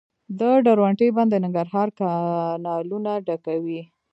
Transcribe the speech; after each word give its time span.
د 0.39 0.41
درونټې 0.65 1.07
بند 1.15 1.29
د 1.31 1.35
ننګرهار 1.43 1.87
کانالونه 1.99 3.11
ډکوي 3.25 3.81